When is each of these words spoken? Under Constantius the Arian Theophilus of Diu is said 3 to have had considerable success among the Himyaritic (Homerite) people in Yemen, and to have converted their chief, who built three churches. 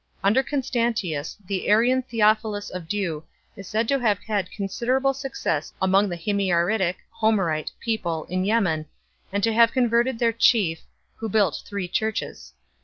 Under 0.23 0.41
Constantius 0.41 1.37
the 1.45 1.67
Arian 1.69 2.01
Theophilus 2.01 2.71
of 2.71 2.87
Diu 2.87 3.21
is 3.55 3.67
said 3.67 3.87
3 3.87 3.87
to 3.97 4.01
have 4.03 4.17
had 4.23 4.49
considerable 4.49 5.13
success 5.13 5.73
among 5.79 6.09
the 6.09 6.17
Himyaritic 6.17 6.95
(Homerite) 7.21 7.69
people 7.79 8.25
in 8.25 8.43
Yemen, 8.43 8.87
and 9.31 9.43
to 9.43 9.53
have 9.53 9.71
converted 9.71 10.17
their 10.17 10.33
chief, 10.33 10.81
who 11.17 11.29
built 11.29 11.61
three 11.67 11.87
churches. 11.87 12.53